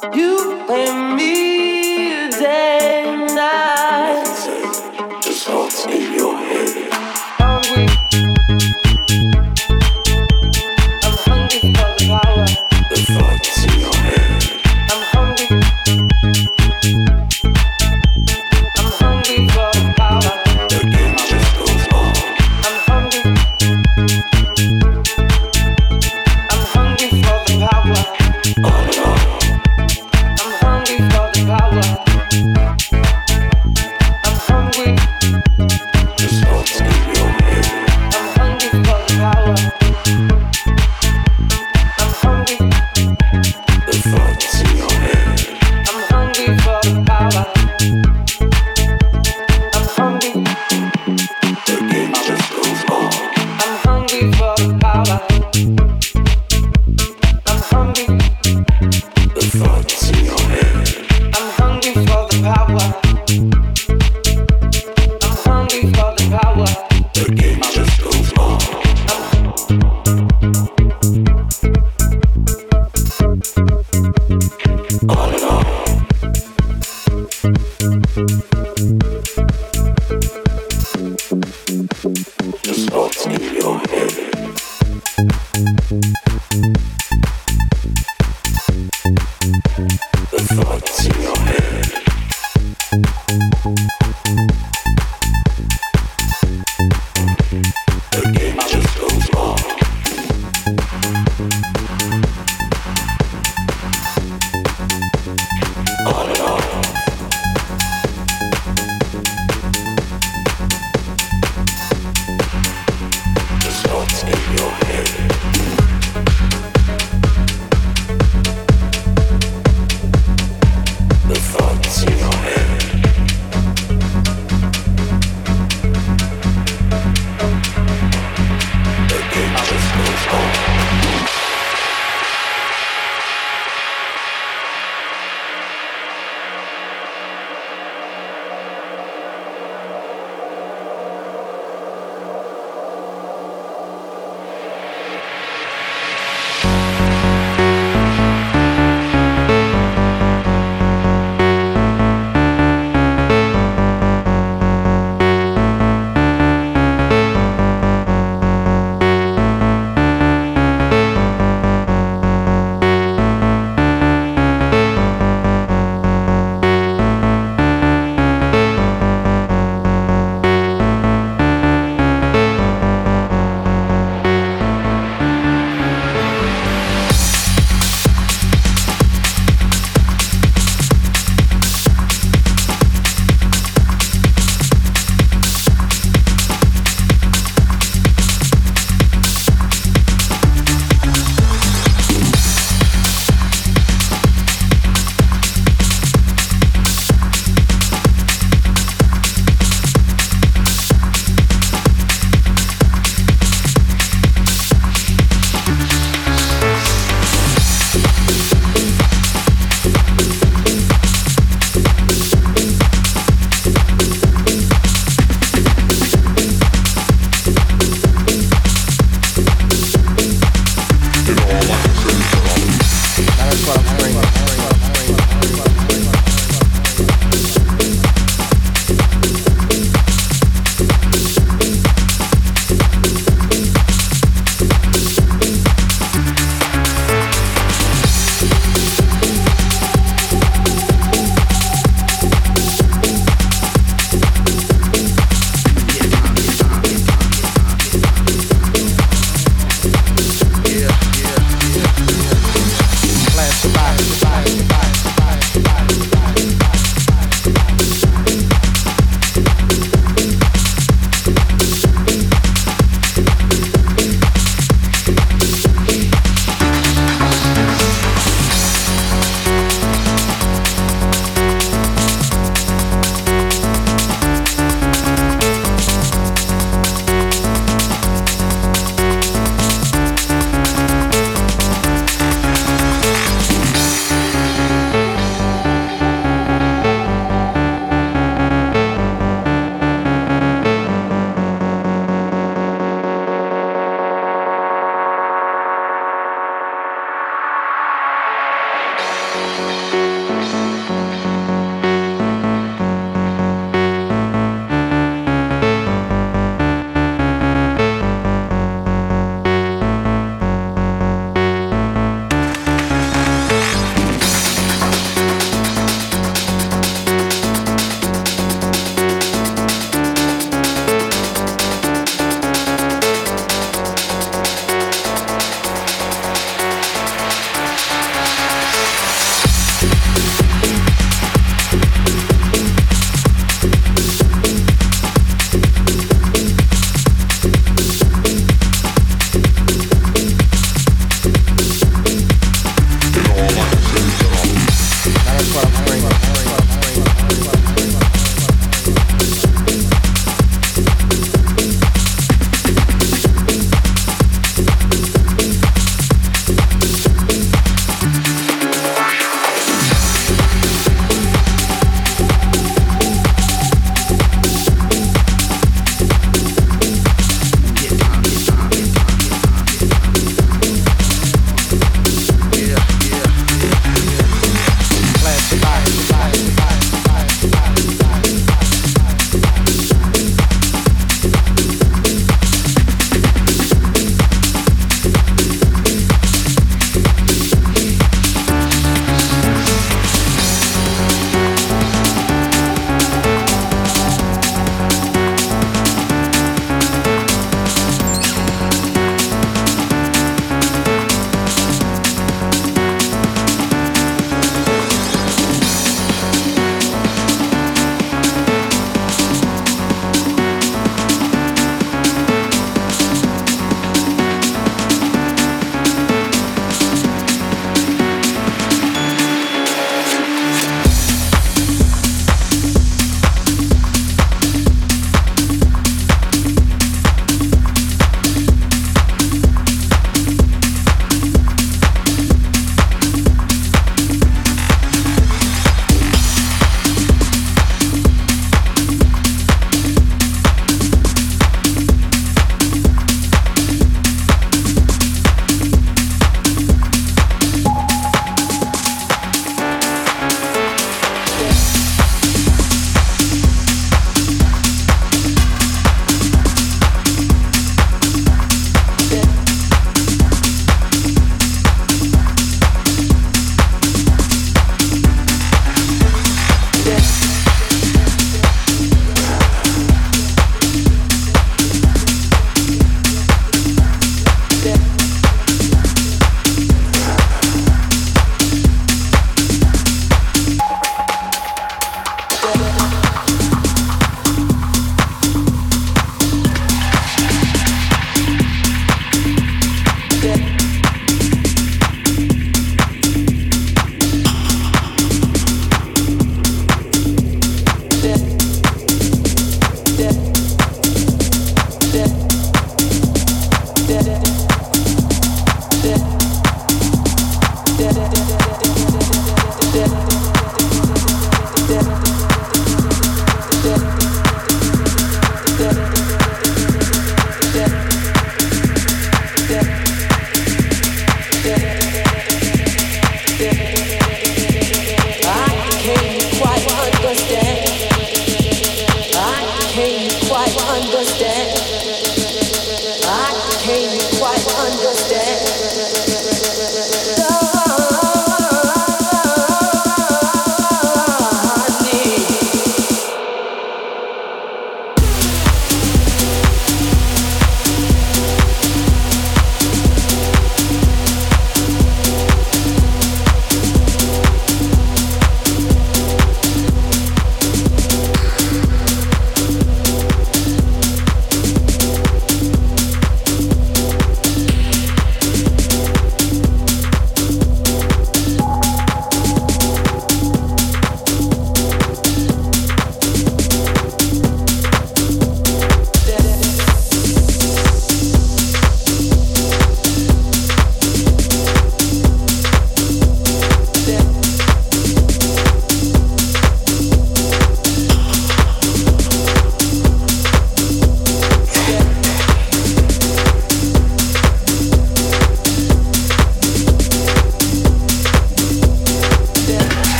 You 0.00 0.62
play 0.68 1.07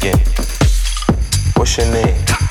again. 0.00 0.18
What's 1.56 1.76
your 1.76 1.92
name? 1.92 2.49